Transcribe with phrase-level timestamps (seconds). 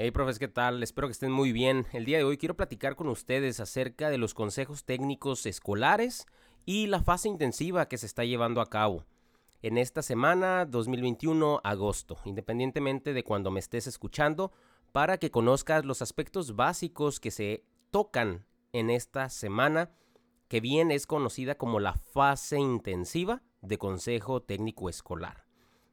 [0.00, 0.80] Hey, profes, ¿qué tal?
[0.84, 1.84] Espero que estén muy bien.
[1.92, 6.28] El día de hoy quiero platicar con ustedes acerca de los consejos técnicos escolares
[6.64, 9.06] y la fase intensiva que se está llevando a cabo
[9.60, 14.52] en esta semana 2021, agosto, independientemente de cuando me estés escuchando,
[14.92, 19.90] para que conozcas los aspectos básicos que se tocan en esta semana,
[20.46, 25.44] que bien es conocida como la fase intensiva de consejo técnico escolar.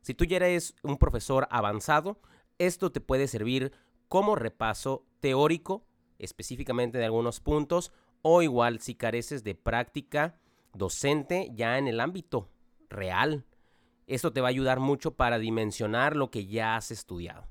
[0.02, 2.20] Si tú ya eres un profesor avanzado,
[2.60, 3.74] esto te puede servir
[4.08, 5.86] como repaso teórico,
[6.20, 10.40] específicamente de algunos puntos, o igual si careces de práctica
[10.74, 12.50] docente ya en el ámbito
[12.90, 13.46] real.
[14.08, 17.48] Esto te va a ayudar mucho para dimensionar lo que ya has estudiado.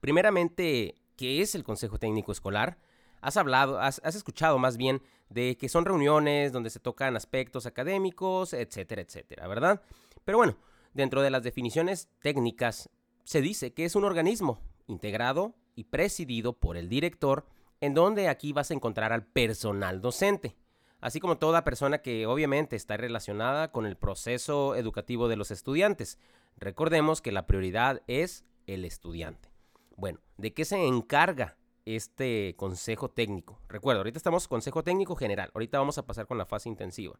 [0.00, 2.78] Primeramente, ¿qué es el Consejo Técnico Escolar?
[3.20, 7.66] Has hablado, has, has escuchado más bien de que son reuniones donde se tocan aspectos
[7.66, 9.82] académicos, etcétera, etcétera, ¿verdad?
[10.24, 10.56] Pero bueno,
[10.94, 12.90] dentro de las definiciones técnicas
[13.24, 17.46] se dice que es un organismo integrado y presidido por el director,
[17.80, 20.56] en donde aquí vas a encontrar al personal docente,
[21.00, 26.18] así como toda persona que obviamente está relacionada con el proceso educativo de los estudiantes.
[26.56, 29.50] Recordemos que la prioridad es el estudiante.
[29.96, 33.60] Bueno, ¿de qué se encarga este consejo técnico?
[33.68, 37.18] Recuerda, ahorita estamos consejo técnico general, ahorita vamos a pasar con la fase intensiva.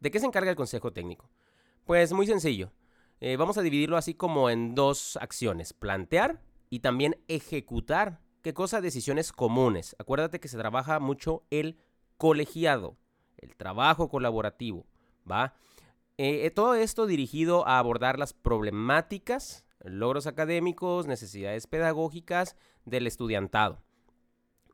[0.00, 1.30] ¿De qué se encarga el consejo técnico?
[1.84, 2.72] Pues muy sencillo.
[3.20, 6.42] Eh, vamos a dividirlo así como en dos acciones, plantear
[6.74, 8.18] y también ejecutar.
[8.42, 8.80] ¿Qué cosa?
[8.80, 9.94] Decisiones comunes.
[10.00, 11.78] Acuérdate que se trabaja mucho el
[12.16, 12.96] colegiado,
[13.36, 14.84] el trabajo colaborativo,
[15.30, 15.54] ¿va?
[16.18, 23.80] Eh, eh, todo esto dirigido a abordar las problemáticas, logros académicos, necesidades pedagógicas del estudiantado.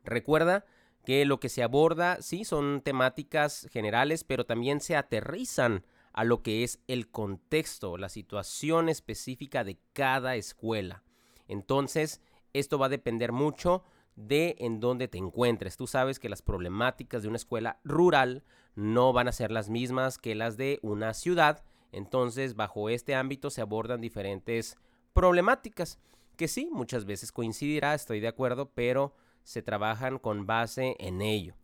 [0.03, 0.65] Recuerda
[1.05, 6.41] que lo que se aborda, sí, son temáticas generales, pero también se aterrizan a lo
[6.41, 11.03] que es el contexto, la situación específica de cada escuela.
[11.51, 12.21] Entonces,
[12.53, 13.83] esto va a depender mucho
[14.15, 15.77] de en dónde te encuentres.
[15.77, 18.43] Tú sabes que las problemáticas de una escuela rural
[18.75, 21.63] no van a ser las mismas que las de una ciudad.
[21.91, 24.77] Entonces, bajo este ámbito se abordan diferentes
[25.13, 25.99] problemáticas
[26.37, 31.55] que sí, muchas veces coincidirá, estoy de acuerdo, pero se trabajan con base en ello.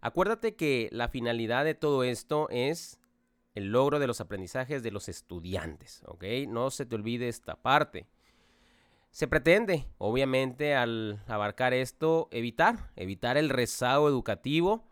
[0.00, 2.98] Acuérdate que la finalidad de todo esto es
[3.54, 6.24] el logro de los aprendizajes de los estudiantes, ¿ok?
[6.48, 8.08] No se te olvide esta parte.
[9.12, 14.88] Se pretende, obviamente, al abarcar esto, evitar, evitar el rezago educativo,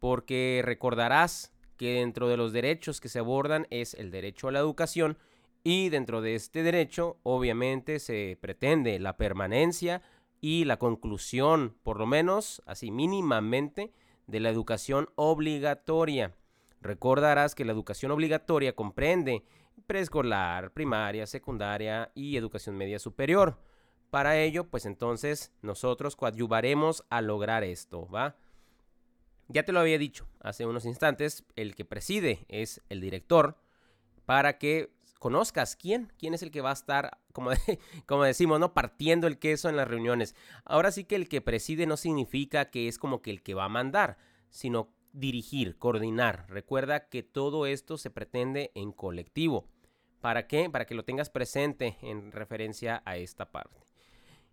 [0.00, 4.58] porque recordarás que dentro de los derechos que se abordan es el derecho a la
[4.58, 5.18] educación
[5.62, 10.02] y dentro de este derecho, obviamente, se pretende la permanencia
[10.40, 13.92] y la conclusión, por lo menos, así mínimamente,
[14.26, 16.34] de la educación obligatoria.
[16.80, 19.44] Recordarás que la educación obligatoria comprende
[19.86, 23.58] preescolar, primaria, secundaria y educación media superior.
[24.10, 28.36] Para ello, pues entonces nosotros coadyuvaremos a lograr esto, ¿va?
[29.48, 33.56] Ya te lo había dicho hace unos instantes, el que preside es el director
[34.24, 37.50] para que conozcas quién, quién es el que va a estar, como,
[38.06, 38.74] como decimos, ¿no?
[38.74, 40.34] Partiendo el queso en las reuniones.
[40.64, 43.64] Ahora sí que el que preside no significa que es como que el que va
[43.64, 44.18] a mandar,
[44.50, 46.46] sino dirigir, coordinar.
[46.48, 49.66] Recuerda que todo esto se pretende en colectivo.
[50.20, 50.68] ¿Para qué?
[50.68, 53.80] Para que lo tengas presente en referencia a esta parte.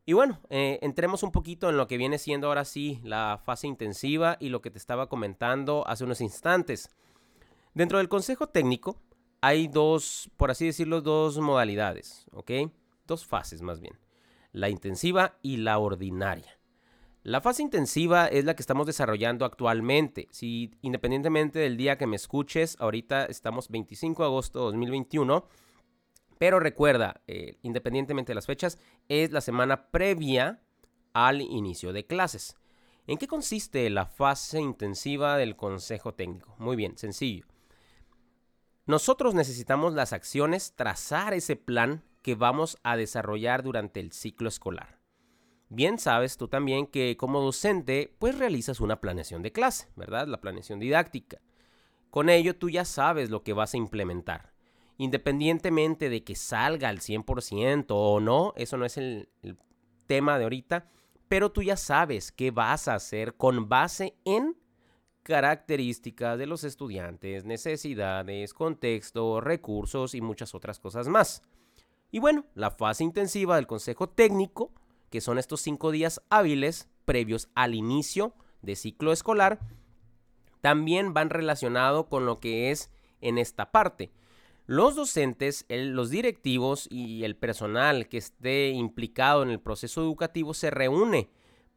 [0.05, 3.67] Y bueno, eh, entremos un poquito en lo que viene siendo ahora sí la fase
[3.67, 6.89] intensiva y lo que te estaba comentando hace unos instantes.
[7.73, 9.01] Dentro del consejo técnico
[9.41, 12.51] hay dos, por así decirlo, dos modalidades, ¿ok?
[13.05, 13.99] Dos fases más bien.
[14.53, 16.56] La intensiva y la ordinaria.
[17.27, 20.29] La fase intensiva es la que estamos desarrollando actualmente.
[20.31, 25.45] Si independientemente del día que me escuches, ahorita estamos 25 de agosto de 2021.
[26.37, 28.79] Pero recuerda, eh, independientemente de las fechas,
[29.09, 30.61] es la semana previa
[31.11, 32.55] al inicio de clases.
[33.07, 36.55] ¿En qué consiste la fase intensiva del consejo técnico?
[36.59, 37.45] Muy bien, sencillo.
[38.85, 44.96] Nosotros necesitamos las acciones, trazar ese plan que vamos a desarrollar durante el ciclo escolar.
[45.69, 50.27] Bien sabes tú también que como docente pues realizas una planeación de clase, ¿verdad?
[50.27, 51.41] La planeación didáctica.
[52.09, 54.53] Con ello tú ya sabes lo que vas a implementar.
[54.97, 59.57] Independientemente de que salga al 100% o no, eso no es el, el
[60.07, 60.89] tema de ahorita,
[61.27, 64.55] pero tú ya sabes qué vas a hacer con base en
[65.23, 71.43] características de los estudiantes, necesidades, contexto, recursos y muchas otras cosas más.
[72.09, 74.71] Y bueno, la fase intensiva del consejo técnico
[75.17, 79.57] que son estos cinco días hábiles previos al inicio de ciclo escolar,
[80.61, 84.11] también van relacionados con lo que es en esta parte.
[84.67, 90.69] los docentes, los directivos y el personal que esté implicado en el proceso educativo se
[90.69, 91.31] reúne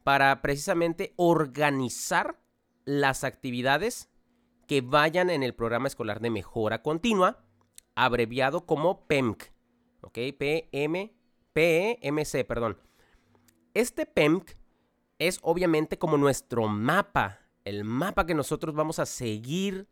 [0.05, 2.39] para precisamente organizar
[2.85, 4.11] las actividades
[4.67, 7.43] que vayan en el programa escolar de mejora continua,
[7.95, 9.51] abreviado como PEMC,
[10.03, 10.19] ¿ok?
[10.39, 11.15] P-M,
[11.55, 12.90] P-E-M-C, perdón.
[13.75, 14.57] Este PEMC
[15.19, 19.87] es obviamente como nuestro mapa, el mapa que nosotros vamos a seguir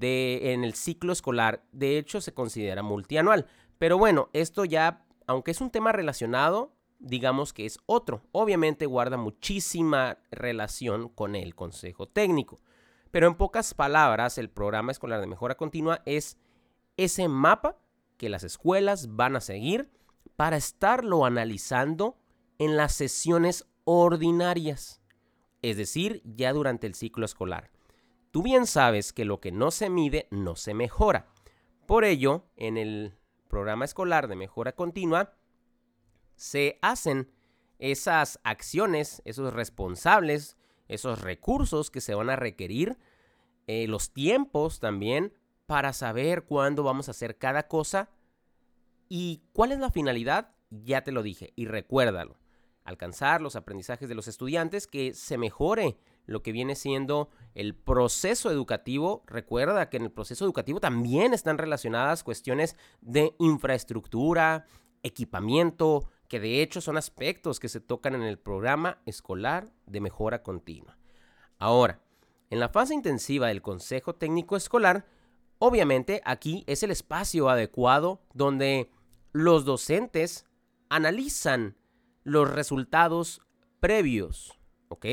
[0.00, 1.64] en el ciclo escolar.
[1.72, 3.46] De hecho, se considera multianual.
[3.78, 8.22] Pero bueno, esto ya, aunque es un tema relacionado, digamos que es otro.
[8.32, 12.60] Obviamente guarda muchísima relación con el consejo técnico.
[13.10, 16.38] Pero en pocas palabras, el programa escolar de mejora continua es
[16.96, 17.76] ese mapa
[18.18, 19.90] que las escuelas van a seguir
[20.36, 22.16] para estarlo analizando
[22.58, 25.00] en las sesiones ordinarias,
[25.62, 27.70] es decir, ya durante el ciclo escolar.
[28.30, 31.26] Tú bien sabes que lo que no se mide no se mejora.
[31.86, 33.14] Por ello, en el
[33.48, 35.34] programa escolar de mejora continua,
[36.34, 37.30] se hacen
[37.78, 40.56] esas acciones, esos responsables,
[40.88, 42.98] esos recursos que se van a requerir,
[43.66, 45.32] eh, los tiempos también,
[45.66, 48.10] para saber cuándo vamos a hacer cada cosa
[49.08, 52.36] y cuál es la finalidad, ya te lo dije, y recuérdalo,
[52.86, 58.50] alcanzar los aprendizajes de los estudiantes, que se mejore lo que viene siendo el proceso
[58.50, 59.24] educativo.
[59.26, 64.66] Recuerda que en el proceso educativo también están relacionadas cuestiones de infraestructura,
[65.02, 70.42] equipamiento, que de hecho son aspectos que se tocan en el programa escolar de mejora
[70.42, 70.96] continua.
[71.58, 72.00] Ahora,
[72.50, 75.06] en la fase intensiva del Consejo Técnico Escolar,
[75.58, 78.90] obviamente aquí es el espacio adecuado donde
[79.32, 80.46] los docentes
[80.88, 81.76] analizan
[82.26, 83.40] los resultados
[83.78, 84.58] previos,
[84.88, 85.06] ¿ok?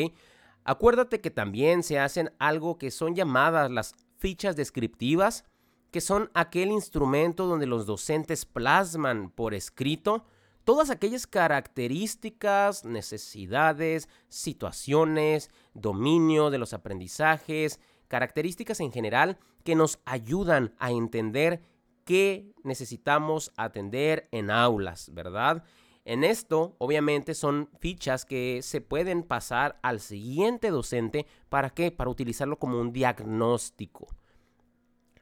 [0.63, 5.45] Acuérdate que también se hacen algo que son llamadas las fichas descriptivas,
[5.92, 10.25] que son aquel instrumento donde los docentes plasman por escrito
[10.63, 20.74] todas aquellas características, necesidades, situaciones, dominio de los aprendizajes, características en general que nos ayudan
[20.80, 21.62] a entender
[22.06, 25.63] qué necesitamos atender en aulas, ¿verdad?
[26.06, 31.26] En esto, obviamente, son fichas que se pueden pasar al siguiente docente.
[31.50, 31.92] ¿Para qué?
[31.92, 34.08] Para utilizarlo como un diagnóstico.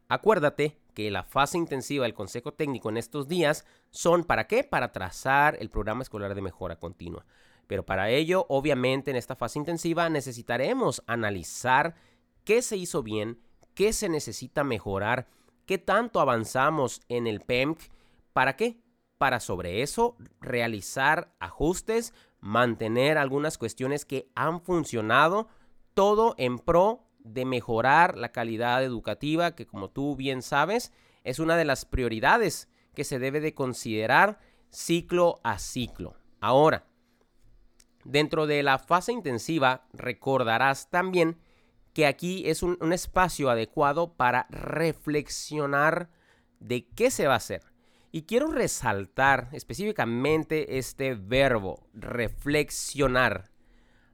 [0.07, 4.63] Acuérdate que la fase intensiva del Consejo Técnico en estos días son ¿para qué?
[4.63, 7.25] Para trazar el programa escolar de mejora continua.
[7.67, 11.95] Pero para ello, obviamente, en esta fase intensiva necesitaremos analizar
[12.43, 13.39] qué se hizo bien,
[13.75, 15.27] qué se necesita mejorar,
[15.65, 17.79] qué tanto avanzamos en el PEMC,
[18.33, 18.81] ¿para qué?
[19.21, 25.47] Para sobre eso realizar ajustes, mantener algunas cuestiones que han funcionado,
[25.93, 30.91] todo en pro de mejorar la calidad educativa, que como tú bien sabes,
[31.23, 34.39] es una de las prioridades que se debe de considerar
[34.71, 36.15] ciclo a ciclo.
[36.39, 36.87] Ahora,
[38.03, 41.37] dentro de la fase intensiva, recordarás también
[41.93, 46.09] que aquí es un, un espacio adecuado para reflexionar
[46.59, 47.70] de qué se va a hacer
[48.11, 53.49] y quiero resaltar específicamente este verbo, reflexionar.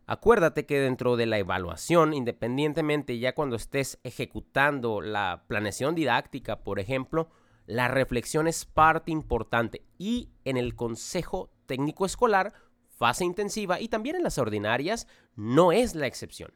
[0.05, 6.79] Acuérdate que dentro de la evaluación, independientemente ya cuando estés ejecutando la planeación didáctica, por
[6.79, 7.29] ejemplo,
[7.65, 12.53] la reflexión es parte importante y en el consejo técnico escolar,
[12.97, 16.53] fase intensiva y también en las ordinarias, no es la excepción.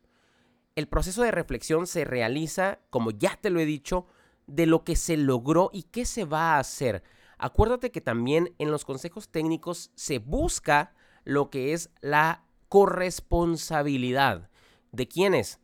[0.75, 4.05] El proceso de reflexión se realiza, como ya te lo he dicho,
[4.47, 7.03] de lo que se logró y qué se va a hacer
[7.41, 10.93] Acuérdate que también en los consejos técnicos se busca
[11.23, 14.51] lo que es la corresponsabilidad
[14.91, 15.59] de quienes,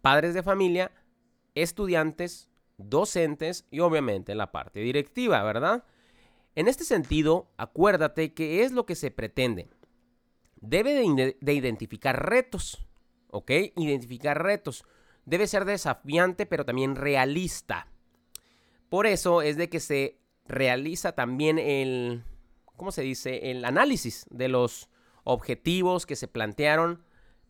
[0.00, 0.92] padres de familia,
[1.54, 2.48] estudiantes,
[2.78, 5.84] docentes y obviamente la parte directiva, ¿verdad?
[6.54, 9.68] En este sentido, acuérdate que es lo que se pretende.
[10.62, 12.86] Debe de, de, identificar retos,
[13.28, 13.50] ¿ok?
[13.76, 14.86] Identificar retos.
[15.26, 17.88] Debe ser desafiante, pero también realista.
[18.88, 22.24] Por eso es de que se realiza también el,
[22.76, 23.50] ¿cómo se dice?
[23.50, 24.88] El análisis de los
[25.24, 27.04] objetivos que se plantearon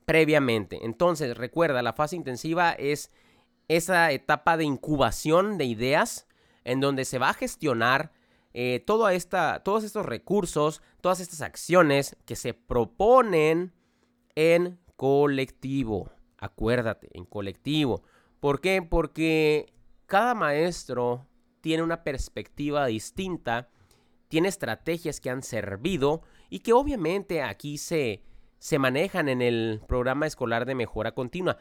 [0.05, 0.85] previamente.
[0.85, 3.11] Entonces, recuerda, la fase intensiva es
[3.69, 6.27] esa etapa de incubación de ideas
[6.65, 8.13] en donde se va a gestionar
[8.53, 13.73] eh, esta, todos estos recursos, todas estas acciones que se proponen
[14.35, 16.11] en colectivo.
[16.39, 18.03] Acuérdate, en colectivo.
[18.41, 18.83] ¿Por qué?
[18.83, 19.73] Porque
[20.07, 21.27] cada maestro
[21.61, 23.69] tiene una perspectiva distinta,
[24.29, 28.23] tiene estrategias que han servido y que obviamente aquí se,
[28.59, 31.59] se manejan en el programa escolar de mejora continua.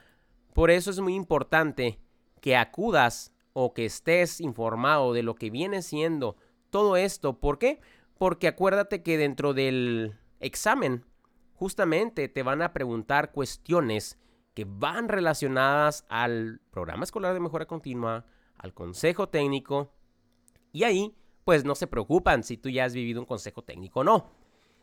[0.53, 2.00] Por eso es muy importante
[2.41, 6.38] que acudas o que estés informado de lo que viene siendo
[6.70, 7.39] todo esto.
[7.39, 7.82] ¿Por qué?
[8.18, 11.06] Porque acuérdate que dentro del examen
[11.53, 14.18] justamente te van a preguntar cuestiones
[14.53, 18.25] que van relacionadas al programa escolar de mejora continua,
[18.60, 19.92] al consejo técnico,
[20.72, 24.04] y ahí pues no se preocupan si tú ya has vivido un consejo técnico o
[24.04, 24.30] no.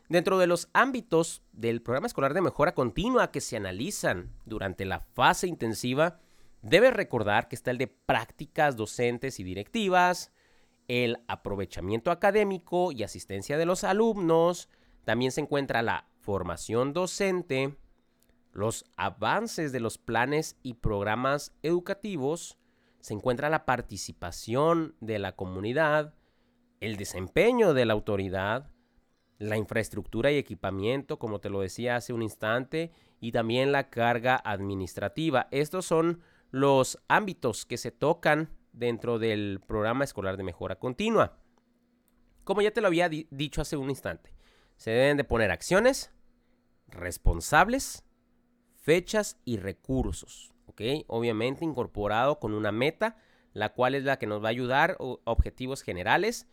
[0.09, 4.99] Dentro de los ámbitos del programa escolar de mejora continua que se analizan durante la
[4.99, 6.19] fase intensiva,
[6.61, 10.31] debes recordar que está el de prácticas docentes y directivas,
[10.87, 14.69] el aprovechamiento académico y asistencia de los alumnos,
[15.03, 17.77] también se encuentra la formación docente,
[18.51, 22.57] los avances de los planes y programas educativos,
[22.99, 26.13] se encuentra la participación de la comunidad,
[26.79, 28.69] el desempeño de la autoridad,
[29.39, 34.41] la infraestructura y equipamiento, como te lo decía hace un instante, y también la carga
[34.43, 35.47] administrativa.
[35.51, 41.39] Estos son los ámbitos que se tocan dentro del programa escolar de mejora continua.
[42.43, 44.33] Como ya te lo había dicho hace un instante,
[44.77, 46.11] se deben de poner acciones,
[46.87, 48.05] responsables,
[48.75, 50.53] fechas y recursos.
[50.67, 50.81] ¿Ok?
[51.07, 53.17] Obviamente incorporado con una meta,
[53.53, 56.47] la cual es la que nos va a ayudar, objetivos generales,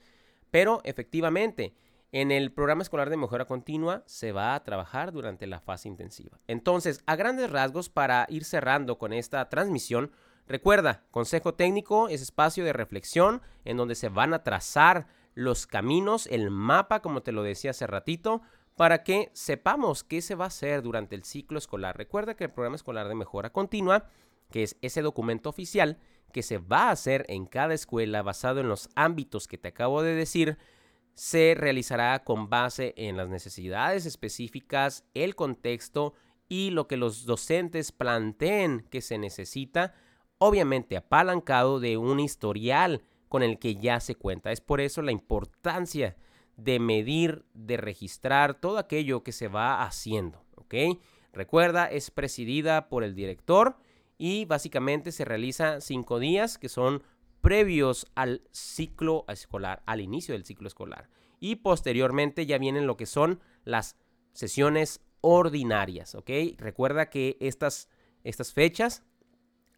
[0.50, 1.74] pero efectivamente
[2.12, 6.38] en el programa escolar de mejora continua se va a trabajar durante la fase intensiva.
[6.46, 10.12] Entonces, a grandes rasgos, para ir cerrando con esta transmisión,
[10.46, 16.28] recuerda, Consejo Técnico es espacio de reflexión en donde se van a trazar los caminos,
[16.28, 18.42] el mapa, como te lo decía hace ratito,
[18.76, 21.96] para que sepamos qué se va a hacer durante el ciclo escolar.
[21.96, 24.08] Recuerda que el programa escolar de mejora continua,
[24.50, 25.98] que es ese documento oficial
[26.32, 30.02] que se va a hacer en cada escuela basado en los ámbitos que te acabo
[30.02, 30.58] de decir,
[31.14, 36.14] se realizará con base en las necesidades específicas, el contexto
[36.48, 39.94] y lo que los docentes planteen que se necesita,
[40.38, 44.50] obviamente apalancado de un historial con el que ya se cuenta.
[44.50, 46.16] Es por eso la importancia
[46.56, 50.74] de medir, de registrar todo aquello que se va haciendo, ¿ok?
[51.32, 53.76] Recuerda, es presidida por el director
[54.18, 57.02] y básicamente se realiza cinco días que son
[57.40, 61.10] previos al ciclo escolar, al inicio del ciclo escolar.
[61.40, 63.96] Y posteriormente ya vienen lo que son las
[64.32, 66.30] sesiones ordinarias, ¿ok?
[66.56, 67.88] Recuerda que estas,
[68.22, 69.02] estas fechas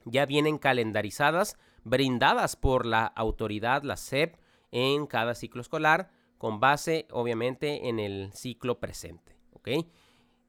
[0.04, 4.36] ya vienen calendarizadas, brindadas por la autoridad, la SEP,
[4.70, 9.36] en cada ciclo escolar, con base obviamente en el ciclo presente.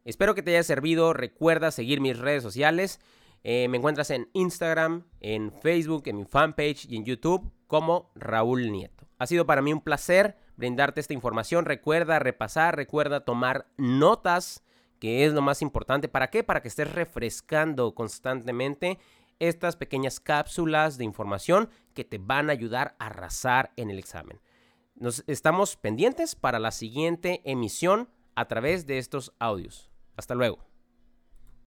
[0.05, 2.99] Espero que te haya servido, recuerda seguir mis redes sociales.
[3.43, 8.71] Eh, me encuentras en Instagram, en Facebook, en mi fanpage y en YouTube como Raúl
[8.71, 9.07] Nieto.
[9.19, 11.65] Ha sido para mí un placer brindarte esta información.
[11.65, 14.63] Recuerda repasar, recuerda tomar notas,
[14.99, 16.07] que es lo más importante.
[16.07, 16.43] ¿Para qué?
[16.43, 18.99] Para que estés refrescando constantemente
[19.39, 24.39] estas pequeñas cápsulas de información que te van a ayudar a arrasar en el examen.
[24.99, 29.91] Nos estamos pendientes para la siguiente emisión a través de estos audios.
[30.15, 30.57] Hasta luego.